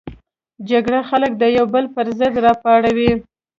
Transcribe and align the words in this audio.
جګړه 0.69 0.99
خلک 1.09 1.31
د 1.37 1.43
یو 1.57 1.65
بل 1.73 1.85
پر 1.95 2.05
ضد 2.17 2.33
راپاروي 2.45 3.11